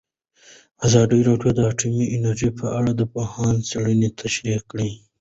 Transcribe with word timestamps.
ازادي 0.85 1.19
راډیو 1.29 1.51
د 1.55 1.59
اټومي 1.71 2.05
انرژي 2.15 2.49
په 2.59 2.65
اړه 2.77 2.91
د 2.95 3.01
پوهانو 3.13 3.65
څېړنې 3.69 4.09
تشریح 4.21 4.59
کړې. 4.71 4.89